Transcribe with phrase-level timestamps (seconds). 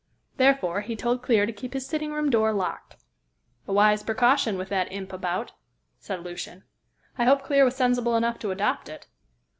[0.37, 2.95] Therefore, he told Clear to keep his sitting room door locked."
[3.67, 5.51] "A wise precaution, with that imp about,"
[5.99, 6.63] said Lucian.
[7.19, 9.05] "I hope Clear was sensible enough to adopt it."